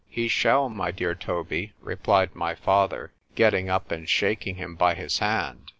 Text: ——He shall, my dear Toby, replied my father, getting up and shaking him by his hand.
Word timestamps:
——He 0.09 0.27
shall, 0.27 0.67
my 0.67 0.89
dear 0.89 1.13
Toby, 1.13 1.73
replied 1.79 2.33
my 2.33 2.55
father, 2.55 3.11
getting 3.35 3.69
up 3.69 3.91
and 3.91 4.09
shaking 4.09 4.55
him 4.55 4.73
by 4.75 4.95
his 4.95 5.19
hand. 5.19 5.69